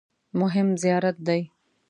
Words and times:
مهم 0.39 0.67
زیارت 0.83 1.15
دی. 1.27 1.41